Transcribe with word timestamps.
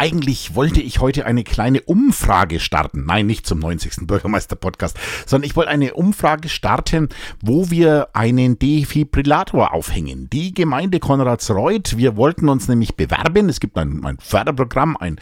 Eigentlich 0.00 0.54
wollte 0.54 0.80
ich 0.80 1.00
heute 1.00 1.26
eine 1.26 1.44
kleine 1.44 1.82
Umfrage 1.82 2.58
starten. 2.58 3.04
Nein, 3.04 3.26
nicht 3.26 3.46
zum 3.46 3.58
90. 3.58 4.06
Bürgermeister-Podcast, 4.06 4.98
sondern 5.26 5.46
ich 5.46 5.56
wollte 5.56 5.70
eine 5.70 5.92
Umfrage 5.92 6.48
starten, 6.48 7.10
wo 7.42 7.68
wir 7.68 8.08
einen 8.14 8.58
Defibrillator 8.58 9.74
aufhängen. 9.74 10.30
Die 10.30 10.54
Gemeinde 10.54 11.00
Konradsreuth, 11.00 11.98
wir 11.98 12.16
wollten 12.16 12.48
uns 12.48 12.66
nämlich 12.66 12.96
bewerben. 12.96 13.50
Es 13.50 13.60
gibt 13.60 13.76
ein, 13.76 14.02
ein 14.06 14.16
Förderprogramm, 14.18 14.96
ein 14.96 15.20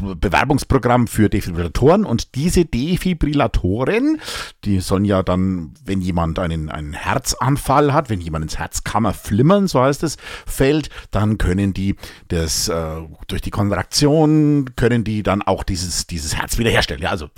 Bewerbungsprogramm 0.00 1.08
für 1.08 1.28
Defibrillatoren 1.28 2.04
und 2.04 2.34
diese 2.36 2.64
Defibrillatoren, 2.64 4.20
die 4.64 4.80
sollen 4.80 5.04
ja 5.04 5.22
dann, 5.22 5.74
wenn 5.84 6.00
jemand 6.00 6.38
einen, 6.38 6.70
einen 6.70 6.92
Herzanfall 6.92 7.92
hat, 7.92 8.10
wenn 8.10 8.20
jemand 8.20 8.44
ins 8.44 8.58
Herzkammer 8.58 9.14
flimmern, 9.14 9.66
so 9.66 9.80
heißt 9.80 10.02
es, 10.02 10.16
fällt, 10.46 10.90
dann 11.10 11.38
können 11.38 11.72
die 11.72 11.96
das 12.28 12.68
äh, 12.68 13.02
durch 13.26 13.42
die 13.42 13.50
Kontraktion 13.50 13.95
können 14.00 15.04
die 15.04 15.22
dann 15.22 15.42
auch 15.42 15.62
dieses, 15.62 16.06
dieses 16.06 16.36
Herz 16.36 16.58
wiederherstellen. 16.58 17.02
Ja, 17.02 17.10
also 17.10 17.28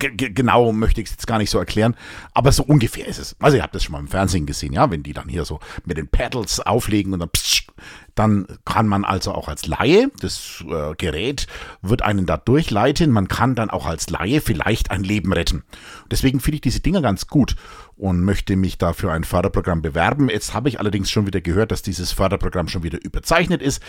genau 0.00 0.72
möchte 0.72 1.00
ich 1.00 1.08
es 1.08 1.12
jetzt 1.12 1.26
gar 1.26 1.38
nicht 1.38 1.50
so 1.50 1.58
erklären, 1.58 1.96
aber 2.32 2.52
so 2.52 2.62
ungefähr 2.62 3.06
ist 3.06 3.18
es. 3.18 3.36
Also 3.40 3.56
ihr 3.56 3.62
habt 3.62 3.74
das 3.74 3.84
schon 3.84 3.92
mal 3.92 4.00
im 4.00 4.08
Fernsehen 4.08 4.46
gesehen, 4.46 4.72
ja, 4.72 4.90
wenn 4.90 5.02
die 5.02 5.12
dann 5.12 5.28
hier 5.28 5.44
so 5.44 5.60
mit 5.84 5.96
den 5.96 6.08
Pedals 6.08 6.60
auflegen 6.60 7.12
und 7.12 7.20
dann 7.20 7.30
psch, 7.30 7.66
dann 8.14 8.46
kann 8.64 8.88
man 8.88 9.04
also 9.04 9.32
auch 9.32 9.48
als 9.48 9.66
Laie, 9.66 10.10
das 10.20 10.64
äh, 10.68 10.94
Gerät 10.96 11.46
wird 11.82 12.02
einen 12.02 12.26
da 12.26 12.36
durchleiten, 12.36 13.12
man 13.12 13.28
kann 13.28 13.54
dann 13.54 13.70
auch 13.70 13.86
als 13.86 14.10
Laie 14.10 14.40
vielleicht 14.40 14.90
ein 14.90 15.04
Leben 15.04 15.32
retten. 15.32 15.62
Deswegen 16.10 16.40
finde 16.40 16.56
ich 16.56 16.60
diese 16.62 16.80
Dinger 16.80 17.00
ganz 17.00 17.28
gut 17.28 17.54
und 17.96 18.22
möchte 18.22 18.56
mich 18.56 18.78
dafür 18.78 19.12
ein 19.12 19.24
Förderprogramm 19.24 19.82
bewerben. 19.82 20.28
Jetzt 20.28 20.54
habe 20.54 20.68
ich 20.68 20.80
allerdings 20.80 21.10
schon 21.10 21.26
wieder 21.26 21.40
gehört, 21.40 21.70
dass 21.70 21.82
dieses 21.82 22.12
Förderprogramm 22.12 22.68
schon 22.68 22.82
wieder 22.82 23.02
überzeichnet 23.02 23.62
ist. 23.62 23.82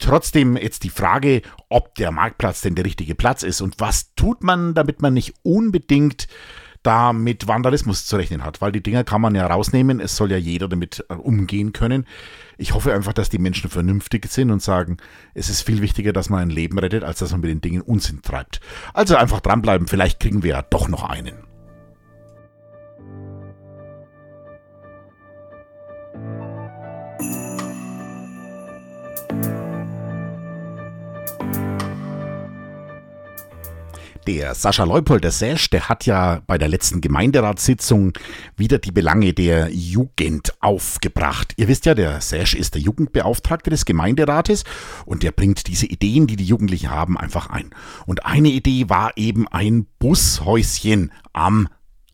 Trotzdem 0.00 0.56
jetzt 0.56 0.82
die 0.82 0.90
Frage, 0.90 1.42
ob 1.68 1.94
der 1.94 2.10
Marktplatz 2.10 2.62
denn 2.62 2.74
der 2.74 2.84
richtige 2.84 3.14
Platz 3.14 3.42
ist 3.42 3.60
und 3.60 3.78
was 3.78 4.14
tut 4.14 4.42
man, 4.42 4.74
damit 4.74 5.02
man 5.02 5.14
nicht 5.14 5.34
unbedingt 5.42 6.26
da 6.82 7.12
mit 7.12 7.46
Vandalismus 7.46 8.06
zu 8.06 8.16
rechnen 8.16 8.42
hat, 8.42 8.62
weil 8.62 8.72
die 8.72 8.82
Dinger 8.82 9.04
kann 9.04 9.20
man 9.20 9.34
ja 9.34 9.46
rausnehmen, 9.46 10.00
es 10.00 10.16
soll 10.16 10.30
ja 10.30 10.38
jeder 10.38 10.66
damit 10.66 11.04
äh, 11.10 11.14
umgehen 11.14 11.74
können. 11.74 12.06
Ich 12.56 12.72
hoffe 12.74 12.94
einfach, 12.94 13.12
dass 13.12 13.28
die 13.28 13.38
Menschen 13.38 13.68
vernünftig 13.68 14.26
sind 14.30 14.50
und 14.50 14.62
sagen, 14.62 14.96
es 15.34 15.50
ist 15.50 15.60
viel 15.62 15.82
wichtiger, 15.82 16.14
dass 16.14 16.30
man 16.30 16.40
ein 16.40 16.50
Leben 16.50 16.78
rettet, 16.78 17.04
als 17.04 17.18
dass 17.18 17.32
man 17.32 17.42
mit 17.42 17.50
den 17.50 17.60
Dingen 17.60 17.82
Unsinn 17.82 18.22
treibt. 18.22 18.60
Also 18.94 19.16
einfach 19.16 19.40
dranbleiben, 19.40 19.88
vielleicht 19.88 20.20
kriegen 20.20 20.42
wir 20.42 20.50
ja 20.50 20.62
doch 20.62 20.88
noch 20.88 21.04
einen. 21.04 21.49
Der 34.26 34.54
Sascha 34.54 34.84
Leupold, 34.84 35.24
der 35.24 35.30
Sesch, 35.30 35.70
der 35.70 35.88
hat 35.88 36.04
ja 36.04 36.42
bei 36.46 36.58
der 36.58 36.68
letzten 36.68 37.00
Gemeinderatssitzung 37.00 38.12
wieder 38.54 38.78
die 38.78 38.92
Belange 38.92 39.32
der 39.32 39.70
Jugend 39.72 40.52
aufgebracht. 40.60 41.54
Ihr 41.56 41.68
wisst 41.68 41.86
ja, 41.86 41.94
der 41.94 42.20
Sesch 42.20 42.54
ist 42.54 42.74
der 42.74 42.82
Jugendbeauftragte 42.82 43.70
des 43.70 43.86
Gemeinderates 43.86 44.64
und 45.06 45.22
der 45.22 45.32
bringt 45.32 45.66
diese 45.68 45.86
Ideen, 45.86 46.26
die 46.26 46.36
die 46.36 46.44
Jugendlichen 46.44 46.90
haben, 46.90 47.16
einfach 47.16 47.48
ein. 47.48 47.70
Und 48.04 48.26
eine 48.26 48.50
Idee 48.50 48.90
war 48.90 49.12
eben 49.16 49.48
ein 49.48 49.86
Bushäuschen 49.98 51.12
am 51.32 51.68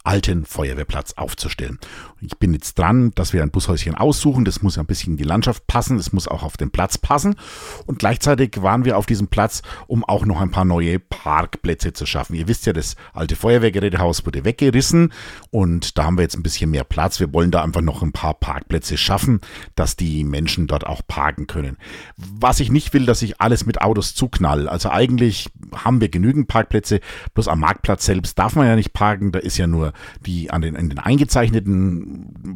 alten 0.04 0.46
Feuerwehrplatz 0.46 1.14
aufzustellen. 1.14 1.78
Ich 2.22 2.38
bin 2.38 2.54
jetzt 2.54 2.78
dran, 2.78 3.10
dass 3.14 3.34
wir 3.34 3.42
ein 3.42 3.50
Bushäuschen 3.50 3.94
aussuchen. 3.94 4.46
Das 4.46 4.62
muss 4.62 4.78
ein 4.78 4.86
bisschen 4.86 5.12
in 5.12 5.16
die 5.18 5.24
Landschaft 5.24 5.66
passen. 5.66 5.98
Das 5.98 6.12
muss 6.12 6.26
auch 6.26 6.42
auf 6.42 6.56
den 6.56 6.70
Platz 6.70 6.96
passen. 6.96 7.36
Und 7.84 7.98
gleichzeitig 7.98 8.62
waren 8.62 8.86
wir 8.86 8.96
auf 8.96 9.04
diesem 9.04 9.28
Platz, 9.28 9.60
um 9.86 10.02
auch 10.02 10.24
noch 10.24 10.40
ein 10.40 10.50
paar 10.50 10.64
neue 10.64 10.98
Parkplätze 10.98 11.92
zu 11.92 12.06
schaffen. 12.06 12.34
Ihr 12.34 12.48
wisst 12.48 12.64
ja, 12.64 12.72
das 12.72 12.96
alte 13.12 13.36
Feuerwehrgerätehaus 13.36 14.24
wurde 14.24 14.44
weggerissen 14.44 15.12
und 15.50 15.98
da 15.98 16.04
haben 16.04 16.16
wir 16.16 16.22
jetzt 16.22 16.36
ein 16.36 16.42
bisschen 16.42 16.70
mehr 16.70 16.84
Platz. 16.84 17.20
Wir 17.20 17.32
wollen 17.34 17.50
da 17.50 17.62
einfach 17.62 17.82
noch 17.82 18.02
ein 18.02 18.12
paar 18.12 18.34
Parkplätze 18.34 18.96
schaffen, 18.96 19.40
dass 19.74 19.96
die 19.96 20.24
Menschen 20.24 20.66
dort 20.66 20.86
auch 20.86 21.02
parken 21.06 21.46
können. 21.46 21.76
Was 22.16 22.60
ich 22.60 22.70
nicht 22.70 22.94
will, 22.94 23.04
dass 23.04 23.20
ich 23.22 23.40
alles 23.40 23.66
mit 23.66 23.82
Autos 23.82 24.14
zuknall. 24.14 24.68
Also 24.68 24.90
eigentlich 24.90 25.50
haben 25.74 26.00
wir 26.00 26.08
genügend 26.08 26.48
Parkplätze. 26.48 27.00
Bloß 27.34 27.48
am 27.48 27.60
Marktplatz 27.60 28.06
selbst 28.06 28.38
darf 28.38 28.56
man 28.56 28.66
ja 28.66 28.76
nicht 28.76 28.94
parken. 28.94 29.32
Da 29.32 29.38
ist 29.38 29.58
ja 29.58 29.66
nur 29.66 29.92
die 30.24 30.50
an 30.50 30.62
den, 30.62 30.74
in 30.76 30.88
den 30.88 30.98
eingezeichneten 30.98 32.05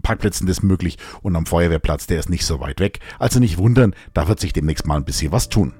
Parkplätzen 0.02 0.46
das 0.46 0.62
möglich 0.62 0.98
und 1.22 1.36
am 1.36 1.46
Feuerwehrplatz, 1.46 2.06
der 2.06 2.18
ist 2.18 2.30
nicht 2.30 2.44
so 2.44 2.60
weit 2.60 2.80
weg. 2.80 3.00
Also 3.18 3.40
nicht 3.40 3.58
wundern, 3.58 3.94
da 4.14 4.28
wird 4.28 4.40
sich 4.40 4.52
demnächst 4.52 4.86
mal 4.86 4.96
ein 4.96 5.04
bisschen 5.04 5.32
was 5.32 5.48
tun. 5.48 5.74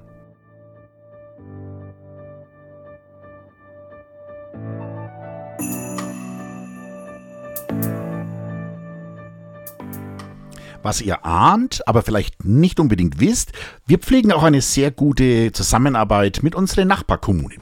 Was 10.83 11.01
ihr 11.01 11.25
ahnt, 11.25 11.87
aber 11.87 12.01
vielleicht 12.01 12.43
nicht 12.43 12.79
unbedingt 12.79 13.19
wisst, 13.19 13.51
wir 13.85 13.99
pflegen 13.99 14.31
auch 14.31 14.43
eine 14.43 14.61
sehr 14.61 14.89
gute 14.89 15.51
Zusammenarbeit 15.51 16.39
mit 16.41 16.55
unseren 16.55 16.87
Nachbarkommunen. 16.87 17.61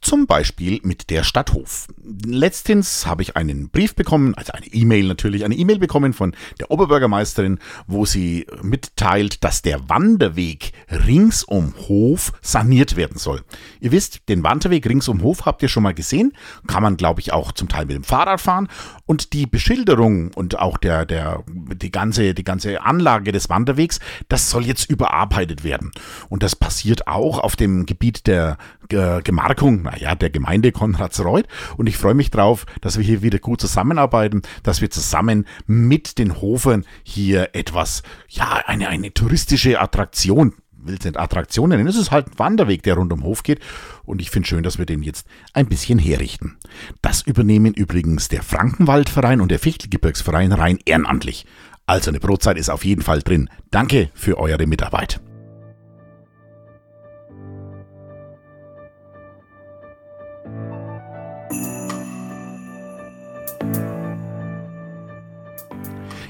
Zum 0.00 0.26
Beispiel 0.26 0.80
mit 0.84 1.10
der 1.10 1.24
Stadt 1.24 1.52
Hof. 1.52 1.88
Letztens 2.24 3.06
habe 3.06 3.22
ich 3.22 3.36
einen 3.36 3.68
Brief 3.68 3.94
bekommen, 3.94 4.34
also 4.34 4.52
eine 4.52 4.66
E-Mail 4.66 5.08
natürlich, 5.08 5.44
eine 5.44 5.56
E-Mail 5.56 5.78
bekommen 5.78 6.12
von 6.12 6.34
der 6.60 6.70
Oberbürgermeisterin, 6.70 7.58
wo 7.86 8.06
sie 8.06 8.46
mitteilt, 8.62 9.42
dass 9.42 9.62
der 9.62 9.88
Wanderweg 9.88 10.72
rings 10.90 11.42
um 11.42 11.74
Hof 11.88 12.32
saniert 12.42 12.96
werden 12.96 13.18
soll. 13.18 13.42
Ihr 13.80 13.92
wisst, 13.92 14.28
den 14.28 14.42
Wanderweg 14.44 14.86
rings 14.86 15.08
um 15.08 15.22
Hof 15.22 15.46
habt 15.46 15.62
ihr 15.62 15.68
schon 15.68 15.82
mal 15.82 15.94
gesehen, 15.94 16.32
kann 16.66 16.82
man 16.82 16.96
glaube 16.96 17.20
ich 17.20 17.32
auch 17.32 17.52
zum 17.52 17.68
Teil 17.68 17.86
mit 17.86 17.96
dem 17.96 18.04
Fahrrad 18.04 18.40
fahren 18.40 18.68
und 19.06 19.32
die 19.32 19.46
Beschilderung 19.46 20.30
und 20.34 20.58
auch 20.58 20.78
der, 20.78 21.06
der, 21.06 21.42
die 21.48 21.90
ganze, 21.90 22.34
die 22.34 22.44
ganze 22.44 22.82
Anlage 22.82 23.32
des 23.32 23.48
Wanderwegs, 23.48 23.98
das 24.28 24.50
soll 24.50 24.64
jetzt 24.64 24.90
überarbeitet 24.90 25.64
werden. 25.64 25.90
Und 26.28 26.42
das 26.42 26.54
passiert 26.54 27.08
auch 27.08 27.38
auf 27.38 27.56
dem 27.56 27.86
Gebiet 27.86 28.26
der 28.26 28.58
Gemarkung, 28.88 29.87
naja, 29.90 30.14
der 30.14 30.30
Gemeinde 30.30 30.72
Konradsreuth. 30.72 31.46
Und 31.76 31.86
ich 31.86 31.96
freue 31.96 32.14
mich 32.14 32.30
drauf, 32.30 32.66
dass 32.80 32.98
wir 32.98 33.04
hier 33.04 33.22
wieder 33.22 33.38
gut 33.38 33.60
zusammenarbeiten, 33.60 34.42
dass 34.62 34.80
wir 34.80 34.90
zusammen 34.90 35.46
mit 35.66 36.18
den 36.18 36.40
Hofern 36.40 36.84
hier 37.02 37.50
etwas, 37.54 38.02
ja, 38.28 38.62
eine, 38.66 38.88
eine 38.88 39.12
touristische 39.12 39.80
Attraktion 39.80 40.54
will 40.80 40.96
es 40.96 41.04
nicht 41.04 41.18
Attraktionen 41.18 41.76
nennen, 41.76 41.88
es 41.88 41.96
ist 41.96 42.12
halt 42.12 42.28
ein 42.28 42.38
Wanderweg, 42.38 42.82
der 42.84 42.94
rund 42.94 43.12
um 43.12 43.18
den 43.20 43.26
Hof 43.26 43.42
geht. 43.42 43.60
Und 44.04 44.22
ich 44.22 44.30
finde 44.30 44.48
schön, 44.48 44.62
dass 44.62 44.78
wir 44.78 44.86
den 44.86 45.02
jetzt 45.02 45.26
ein 45.52 45.66
bisschen 45.66 45.98
herrichten. 45.98 46.56
Das 47.02 47.22
übernehmen 47.22 47.74
übrigens 47.74 48.28
der 48.28 48.42
Frankenwaldverein 48.42 49.40
und 49.40 49.50
der 49.50 49.58
Fichtelgebirgsverein 49.58 50.52
rein 50.52 50.78
ehrenamtlich. 50.84 51.46
Also 51.84 52.10
eine 52.10 52.20
Brotzeit 52.20 52.56
ist 52.56 52.70
auf 52.70 52.84
jeden 52.84 53.02
Fall 53.02 53.22
drin. 53.22 53.50
Danke 53.70 54.10
für 54.14 54.38
eure 54.38 54.66
Mitarbeit. 54.66 55.20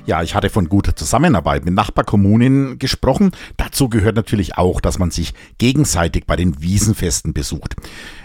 Ja, 0.08 0.22
ich 0.22 0.34
hatte 0.34 0.49
von 0.49 0.70
guter 0.70 0.96
Zusammenarbeit 0.96 1.66
mit 1.66 1.75
Nachbarkommunen 1.75 2.78
gesprochen. 2.78 3.32
Dazu 3.58 3.90
gehört 3.90 4.16
natürlich 4.16 4.56
auch, 4.56 4.81
dass 4.81 4.99
man 4.99 5.10
sich 5.10 5.34
gegenseitig 5.58 6.25
bei 6.25 6.34
den 6.34 6.62
Wiesenfesten 6.62 7.34
besucht. 7.34 7.76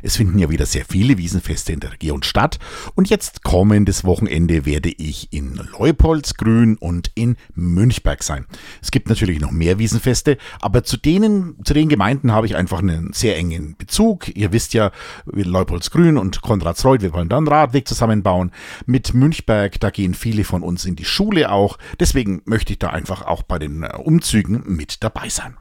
Es 0.02 0.16
finden 0.16 0.40
ja 0.40 0.50
wieder 0.50 0.66
sehr 0.66 0.86
viele 0.86 1.18
Wiesenfeste 1.18 1.74
in 1.74 1.82
der 1.82 1.92
Region 1.92 2.24
statt. 2.24 2.58
Und 2.96 3.10
jetzt 3.10 3.44
kommendes 3.44 4.06
Wochenende 4.06 4.66
werde 4.66 4.92
ich 4.92 5.34
in 5.34 5.60
Leupoldsgrün 5.78 6.78
und 6.78 7.12
in 7.16 7.36
Münchberg 7.54 8.24
sein. 8.24 8.46
Es 8.82 8.90
gibt 8.90 9.10
natürlich 9.10 9.42
noch 9.42 9.52
mehr 9.52 9.78
Wiesenfeste, 9.78 10.38
aber 10.62 10.86
zu 10.86 10.96
denen, 10.96 11.58
zu 11.66 11.74
den 11.74 11.90
Gemeinden 11.90 12.32
habe 12.32 12.48
ich 12.48 12.56
einfach 12.56 12.80
einen 12.80 13.12
sehr 13.12 13.36
engen 13.36 13.76
Bezug. 13.78 14.34
Ihr 14.38 14.54
wisst 14.54 14.74
ja, 14.74 14.92
Leupoldsgrün 15.26 16.18
und 16.18 16.42
Konradsreuth, 16.42 17.02
wir 17.02 17.12
wollen 17.12 17.28
da 17.28 17.36
einen 17.36 17.50
Radweg 17.50 17.90
zusammenbauen. 17.90 18.52
Mit 18.86 19.14
Münchberg, 19.14 19.82
da 19.82 19.90
gehen 19.90 20.14
viele 20.14 20.46
von 20.46 20.64
uns 20.64 20.86
in 20.86 20.96
die 20.96 21.04
Schule 21.04 21.52
auch 21.52 21.73
auch. 21.74 21.78
Deswegen 22.00 22.42
möchte 22.46 22.74
ich 22.74 22.80
da 22.80 22.90
einfach 22.90 23.26
auch 23.26 23.44
bei 23.44 23.60
den 23.60 23.84
äh, 23.84 23.96
Umzügen 23.96 24.64
mit 24.66 25.04
dabei 25.04 25.30
sein. 25.30 25.56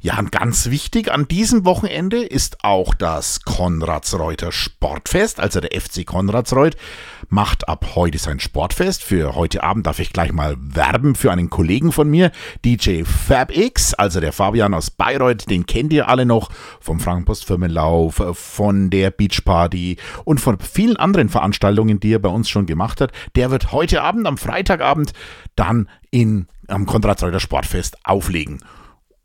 Ja, 0.00 0.18
und 0.18 0.32
ganz 0.32 0.70
wichtig 0.70 1.10
an 1.12 1.28
diesem 1.28 1.64
Wochenende 1.64 2.22
ist 2.22 2.64
auch 2.64 2.94
das 2.94 3.42
Konradsreuter 3.42 4.52
Sportfest, 4.52 5.40
also 5.40 5.60
der 5.60 5.78
FC 5.78 6.06
Konradsreuth 6.06 6.76
macht 7.28 7.68
ab 7.68 7.92
heute 7.94 8.18
sein 8.18 8.40
Sportfest. 8.40 9.02
Für 9.02 9.34
heute 9.34 9.62
Abend 9.62 9.86
darf 9.86 9.98
ich 9.98 10.12
gleich 10.12 10.32
mal 10.32 10.56
werben 10.58 11.14
für 11.14 11.30
einen 11.30 11.50
Kollegen 11.50 11.92
von 11.92 12.08
mir, 12.08 12.30
DJ 12.64 13.02
FabX, 13.04 13.94
also 13.94 14.20
der 14.20 14.32
Fabian 14.32 14.74
aus 14.74 14.90
Bayreuth, 14.90 15.50
den 15.50 15.66
kennt 15.66 15.92
ihr 15.92 16.08
alle 16.08 16.26
noch 16.26 16.50
vom 16.80 17.00
Frankenpost-Firmenlauf, 17.00 18.22
von 18.32 18.90
der 18.90 19.10
Beachparty 19.10 19.96
und 20.24 20.40
von 20.40 20.58
vielen 20.58 20.96
anderen 20.96 21.28
Veranstaltungen, 21.28 22.00
die 22.00 22.14
er 22.14 22.18
bei 22.18 22.28
uns 22.28 22.48
schon 22.48 22.66
gemacht 22.66 23.00
hat. 23.00 23.12
Der 23.36 23.50
wird 23.50 23.72
heute 23.72 24.02
Abend, 24.02 24.26
am 24.26 24.38
Freitagabend, 24.38 25.12
dann 25.58 25.88
in, 26.10 26.46
am 26.68 26.86
Konradsreuter 26.86 27.40
Sportfest 27.40 27.96
auflegen. 28.04 28.60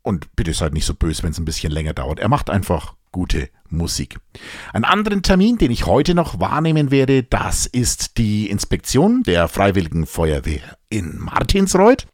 Und 0.02 0.34
bitte 0.36 0.52
seid 0.52 0.74
nicht 0.74 0.84
so 0.84 0.94
böse, 0.94 1.22
wenn 1.22 1.30
es 1.30 1.38
ein 1.38 1.46
bisschen 1.46 1.72
länger 1.72 1.94
dauert. 1.94 2.18
Er 2.18 2.28
macht 2.28 2.50
einfach 2.50 2.94
gute 3.10 3.48
Musik. 3.70 4.18
Einen 4.72 4.84
anderen 4.84 5.22
Termin, 5.22 5.56
den 5.56 5.70
ich 5.70 5.86
heute 5.86 6.14
noch 6.14 6.40
wahrnehmen 6.40 6.90
werde, 6.90 7.22
das 7.22 7.66
ist 7.66 8.18
die 8.18 8.50
Inspektion 8.50 9.22
der 9.22 9.48
Freiwilligen 9.48 10.06
Feuerwehr 10.06 10.76
in 10.90 11.18
Martinsreuth. 11.18 12.06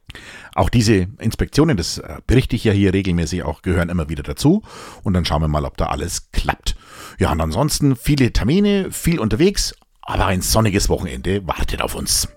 Auch 0.54 0.68
diese 0.68 1.08
Inspektionen, 1.18 1.76
das 1.76 1.98
äh, 1.98 2.18
berichte 2.26 2.54
ich 2.54 2.64
ja 2.64 2.72
hier 2.72 2.92
regelmäßig 2.92 3.44
auch, 3.44 3.62
gehören 3.62 3.88
immer 3.88 4.08
wieder 4.08 4.22
dazu. 4.22 4.62
Und 5.02 5.14
dann 5.14 5.24
schauen 5.24 5.42
wir 5.42 5.48
mal, 5.48 5.64
ob 5.64 5.76
da 5.76 5.86
alles 5.86 6.30
klappt. 6.32 6.76
Ja, 7.18 7.32
und 7.32 7.40
ansonsten 7.40 7.96
viele 7.96 8.32
Termine, 8.32 8.90
viel 8.90 9.20
unterwegs, 9.20 9.74
aber 10.02 10.26
ein 10.26 10.42
sonniges 10.42 10.88
Wochenende 10.88 11.46
wartet 11.46 11.82
auf 11.82 11.94
uns. 11.94 12.28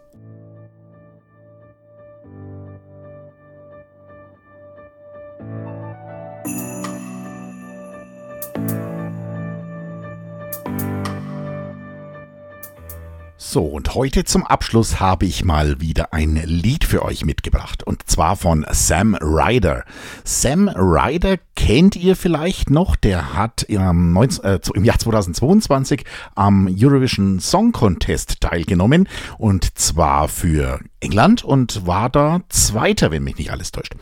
So, 13.53 13.65
und 13.65 13.93
heute 13.93 14.23
zum 14.23 14.43
Abschluss 14.43 14.99
habe 14.99 15.27
ich 15.27 15.45
mal 15.45 15.79
wieder 15.79 16.11
ein 16.11 16.41
Lied 16.43 16.85
für 16.85 17.05
euch 17.05 17.23
mitgebracht. 17.23 17.83
Und 17.83 18.09
zwar 18.09 18.35
von 18.35 18.65
Sam 18.71 19.13
Ryder. 19.13 19.83
Sam 20.23 20.69
Ryder 20.69 21.37
kennt 21.55 21.95
ihr 21.95 22.15
vielleicht 22.15 22.71
noch. 22.71 22.95
Der 22.95 23.35
hat 23.35 23.61
im, 23.61 24.11
19, 24.11 24.43
äh, 24.43 24.59
im 24.73 24.83
Jahr 24.83 24.97
2022 24.97 26.03
am 26.33 26.67
Eurovision 26.67 27.39
Song 27.39 27.73
Contest 27.73 28.41
teilgenommen. 28.41 29.07
Und 29.37 29.77
zwar 29.77 30.29
für 30.29 30.79
England 30.99 31.43
und 31.43 31.85
war 31.85 32.09
da 32.09 32.41
Zweiter, 32.49 33.11
wenn 33.11 33.23
mich 33.23 33.37
nicht 33.37 33.51
alles 33.51 33.71
täuscht. 33.71 33.93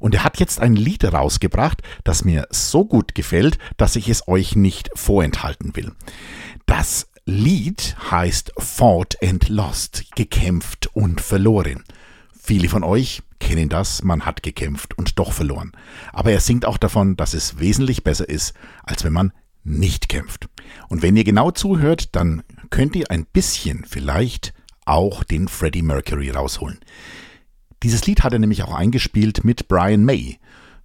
Und 0.00 0.16
er 0.16 0.24
hat 0.24 0.40
jetzt 0.40 0.60
ein 0.60 0.74
Lied 0.74 1.04
rausgebracht, 1.04 1.82
das 2.02 2.24
mir 2.24 2.48
so 2.50 2.84
gut 2.84 3.14
gefällt, 3.14 3.58
dass 3.76 3.94
ich 3.94 4.08
es 4.08 4.26
euch 4.26 4.56
nicht 4.56 4.90
vorenthalten 4.96 5.76
will. 5.76 5.92
Das 6.68 7.07
Lied 7.30 7.94
heißt 8.10 8.52
Fought 8.56 9.22
and 9.22 9.50
Lost, 9.50 10.16
gekämpft 10.16 10.88
und 10.94 11.20
verloren. 11.20 11.84
Viele 12.40 12.70
von 12.70 12.82
euch 12.82 13.20
kennen 13.38 13.68
das, 13.68 14.02
man 14.02 14.24
hat 14.24 14.42
gekämpft 14.42 14.96
und 14.96 15.18
doch 15.18 15.34
verloren. 15.34 15.72
Aber 16.14 16.32
er 16.32 16.40
singt 16.40 16.64
auch 16.64 16.78
davon, 16.78 17.18
dass 17.18 17.34
es 17.34 17.60
wesentlich 17.60 18.02
besser 18.02 18.26
ist, 18.26 18.54
als 18.82 19.04
wenn 19.04 19.12
man 19.12 19.34
nicht 19.62 20.08
kämpft. 20.08 20.48
Und 20.88 21.02
wenn 21.02 21.16
ihr 21.16 21.24
genau 21.24 21.50
zuhört, 21.50 22.16
dann 22.16 22.44
könnt 22.70 22.96
ihr 22.96 23.10
ein 23.10 23.26
bisschen 23.26 23.84
vielleicht 23.84 24.54
auch 24.86 25.22
den 25.22 25.48
Freddie 25.48 25.82
Mercury 25.82 26.30
rausholen. 26.30 26.78
Dieses 27.82 28.06
Lied 28.06 28.22
hat 28.22 28.32
er 28.32 28.38
nämlich 28.38 28.62
auch 28.62 28.72
eingespielt 28.72 29.44
mit 29.44 29.68
Brian 29.68 30.02
May. 30.02 30.38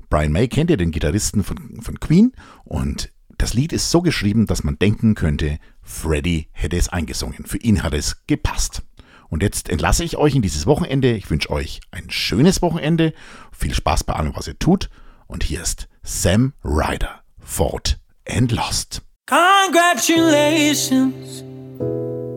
Brian 0.09 0.33
May 0.33 0.49
kennt 0.49 0.69
ihr, 0.69 0.77
den 0.77 0.91
Gitarristen 0.91 1.45
von, 1.45 1.79
von 1.81 2.01
Queen, 2.01 2.33
und 2.65 3.12
das 3.37 3.53
Lied 3.53 3.73
ist 3.73 3.91
so 3.91 4.01
geschrieben, 4.01 4.45
dass 4.45 4.63
man 4.63 4.79
denken 4.79 5.15
könnte, 5.15 5.59
Freddy 5.81 6.47
hätte 6.51 6.77
es 6.77 6.89
eingesungen. 6.89 7.45
Für 7.45 7.57
ihn 7.57 7.83
hat 7.83 7.93
es 7.93 8.25
gepasst. 8.27 8.83
Und 9.29 9.41
jetzt 9.41 9.69
entlasse 9.69 10.03
ich 10.03 10.17
euch 10.17 10.35
in 10.35 10.41
dieses 10.41 10.67
Wochenende. 10.67 11.13
Ich 11.13 11.29
wünsche 11.29 11.49
euch 11.49 11.81
ein 11.91 12.09
schönes 12.09 12.61
Wochenende. 12.61 13.13
Viel 13.51 13.73
Spaß 13.73 14.03
bei 14.03 14.13
allem, 14.13 14.35
was 14.35 14.47
ihr 14.47 14.59
tut. 14.59 14.89
Und 15.27 15.43
hier 15.43 15.61
ist 15.61 15.87
Sam 16.03 16.53
Ryder, 16.63 17.21
Fought 17.39 17.99
and 18.29 18.51
Lost. 18.51 19.01
Congratulations 19.25 21.41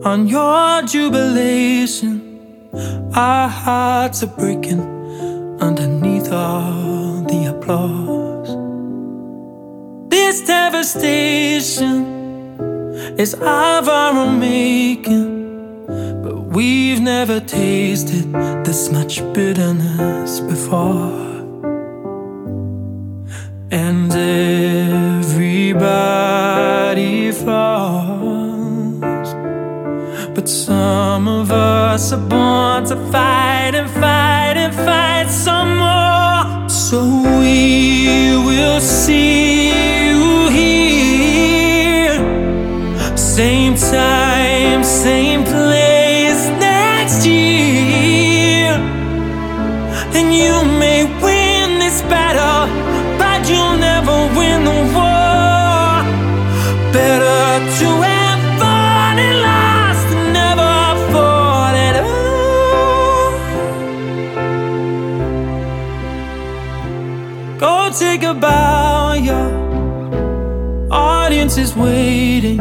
on 0.03 0.25
your 0.25 0.81
jubilation. 0.87 2.21
Our 3.13 3.47
hearts 3.47 4.23
are 4.23 4.35
breaking 4.35 4.81
underneath 5.59 6.31
all 6.31 7.25
the 7.27 7.47
applause. 7.47 8.16
This 10.27 10.41
devastation 10.41 11.95
is 13.17 13.33
of 13.33 13.87
our 13.87 14.13
own 14.13 14.39
making, 14.41 15.85
but 16.21 16.37
we've 16.53 16.99
never 16.99 17.39
tasted 17.39 18.33
this 18.65 18.91
much 18.91 19.21
bitterness 19.33 20.41
before. 20.41 21.13
And 23.71 24.11
everybody 25.23 25.61
falls, 27.31 29.29
but 30.35 30.49
some 30.49 31.29
of 31.29 31.51
us 31.53 32.11
are 32.11 32.27
born 32.27 32.83
to 32.87 32.97
fight 33.13 33.75
and 33.75 33.89
fight 33.89 34.57
and 34.57 34.75
fight 34.75 35.29
some 35.29 35.77
more. 35.77 36.67
So 36.67 36.99
we 37.39 38.35
will 38.45 38.81
see. 38.81 39.46
Take 67.99 68.21
a 68.21 68.33
bow, 68.33 69.13
your 69.13 70.91
audience 70.91 71.57
is 71.57 71.75
waiting. 71.75 72.59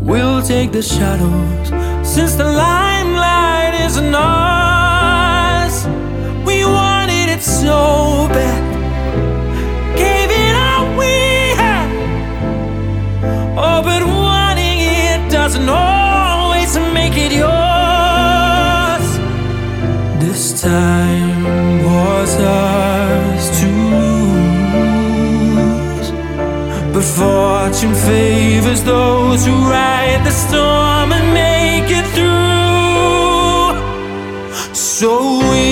We'll 0.00 0.40
take 0.42 0.70
the 0.70 0.82
shadows 0.82 1.68
since 2.08 2.34
the 2.34 2.44
limelight 2.44 3.74
isn't 3.86 4.14
ours. 4.14 5.84
We 6.46 6.64
wanted 6.64 7.28
it 7.28 7.42
so 7.42 8.28
bad, 8.28 8.62
fortune 27.82 27.94
favors 28.06 28.82
those 28.84 29.44
who 29.44 29.52
ride 29.68 30.22
the 30.24 30.30
storm 30.30 31.12
and 31.12 31.34
make 31.34 31.90
it 31.90 32.06
through. 32.14 33.74
So 34.72 35.38
we 35.50 35.71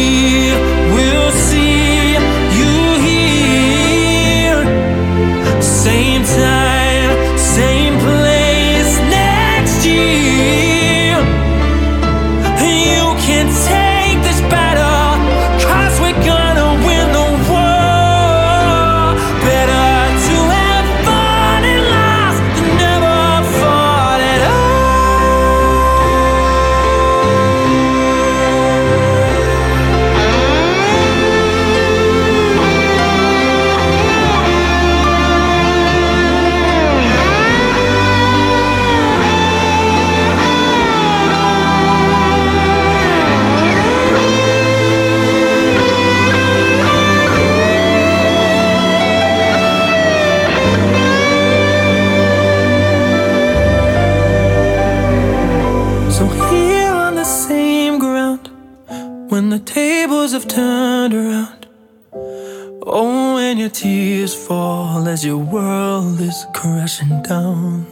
as 65.21 65.27
your 65.27 65.37
world 65.37 66.19
is 66.19 66.47
crashing 66.55 67.23
down. 67.23 67.87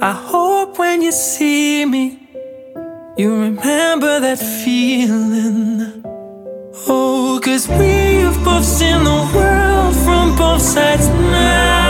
I 0.00 0.12
hope 0.12 0.78
when 0.78 1.02
you 1.02 1.12
see 1.12 1.84
me, 1.84 2.18
you 3.18 3.30
remember 3.46 4.20
that 4.20 4.38
feeling. 4.38 6.02
Oh, 6.88 7.38
cause 7.44 7.68
we've 7.68 8.38
both 8.42 8.64
seen 8.64 9.04
the 9.04 9.20
world 9.34 9.94
from 10.04 10.34
both 10.36 10.62
sides 10.62 11.08
now. 11.08 11.81